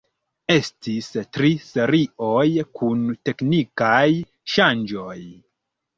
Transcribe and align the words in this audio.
Estis 0.53 1.09
tri 1.35 1.51
serioj 1.65 2.47
kun 2.79 3.03
teknikaj 3.29 4.05
ŝanĝoj. 4.55 5.19